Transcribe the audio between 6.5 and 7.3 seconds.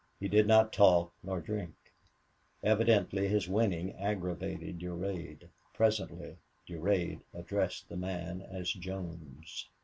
Durade